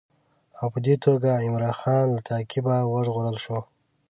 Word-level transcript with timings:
او 0.59 0.65
په 0.73 0.79
دې 0.85 0.95
توګه 1.05 1.29
عمرا 1.45 1.71
خان 1.79 2.05
له 2.15 2.21
تعقیبه 2.29 2.75
وژغورل 2.93 3.37
شو. 3.43 3.59